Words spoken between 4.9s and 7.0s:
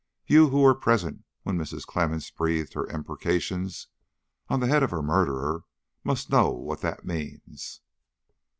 murderer, must know what